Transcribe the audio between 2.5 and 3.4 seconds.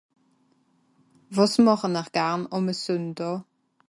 àme Sùnndàà?